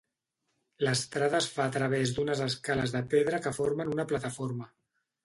L'estrada 0.85 1.41
es 1.43 1.49
fa 1.57 1.67
a 1.69 1.73
través 1.75 2.13
d'unes 2.15 2.41
escales 2.45 2.95
de 2.97 3.03
pedra 3.13 3.41
que 3.47 3.53
formen 3.59 3.93
una 3.97 4.07
plataforma. 4.15 4.71